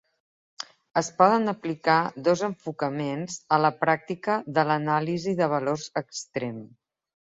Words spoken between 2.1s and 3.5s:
dos enfocaments